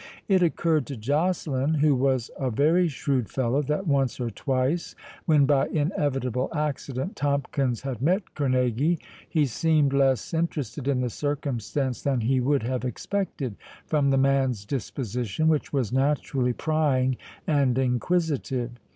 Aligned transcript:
It 0.27 0.41
occurred 0.41 0.87
to 0.87 0.97
Joceline, 0.97 1.75
who 1.75 1.93
was 1.93 2.31
a 2.35 2.49
very 2.49 2.87
shrewd 2.87 3.29
fellow, 3.29 3.61
that 3.61 3.85
once 3.85 4.19
or 4.19 4.31
twice, 4.31 4.95
when 5.27 5.45
by 5.45 5.67
inevitable 5.67 6.49
accident 6.55 7.15
Tomkins 7.15 7.81
had 7.81 8.01
met 8.01 8.33
Kerneguy, 8.33 8.97
he 9.29 9.45
seemed 9.45 9.93
less 9.93 10.33
interested 10.33 10.87
in 10.87 11.01
the 11.01 11.09
circumstance 11.11 12.01
than 12.01 12.21
he 12.21 12.39
would 12.39 12.63
have 12.63 12.83
expected 12.83 13.55
from 13.85 14.09
the 14.09 14.17
man's 14.17 14.65
disposition, 14.65 15.47
which 15.47 15.71
was 15.71 15.93
naturally 15.93 16.51
prying 16.53 17.15
and 17.45 17.77
inquisitive. 17.77 18.71